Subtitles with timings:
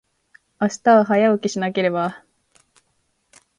[0.59, 2.23] 明日は、早起きしなければ。